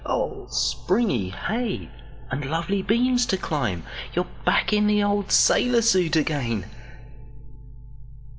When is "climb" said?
3.37-3.83